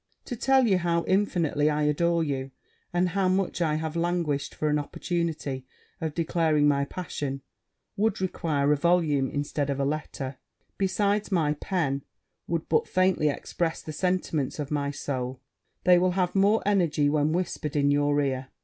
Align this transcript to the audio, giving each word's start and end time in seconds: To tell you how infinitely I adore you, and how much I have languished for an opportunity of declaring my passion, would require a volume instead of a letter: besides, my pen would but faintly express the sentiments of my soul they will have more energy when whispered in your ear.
To 0.25 0.35
tell 0.35 0.65
you 0.65 0.79
how 0.79 1.03
infinitely 1.03 1.69
I 1.69 1.83
adore 1.83 2.23
you, 2.23 2.49
and 2.91 3.09
how 3.09 3.27
much 3.27 3.61
I 3.61 3.75
have 3.75 3.95
languished 3.95 4.55
for 4.55 4.67
an 4.67 4.79
opportunity 4.79 5.63
of 6.01 6.15
declaring 6.15 6.67
my 6.67 6.85
passion, 6.85 7.43
would 7.97 8.19
require 8.19 8.71
a 8.73 8.75
volume 8.75 9.29
instead 9.29 9.69
of 9.69 9.79
a 9.79 9.85
letter: 9.85 10.37
besides, 10.79 11.31
my 11.31 11.53
pen 11.53 12.01
would 12.47 12.67
but 12.67 12.87
faintly 12.87 13.29
express 13.29 13.83
the 13.83 13.93
sentiments 13.93 14.57
of 14.57 14.71
my 14.71 14.89
soul 14.89 15.39
they 15.83 15.99
will 15.99 16.13
have 16.13 16.33
more 16.33 16.63
energy 16.65 17.07
when 17.07 17.31
whispered 17.31 17.75
in 17.75 17.91
your 17.91 18.19
ear. 18.21 18.47